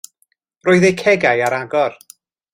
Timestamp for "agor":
1.61-1.99